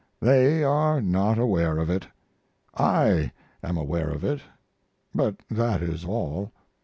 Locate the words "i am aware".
2.73-4.09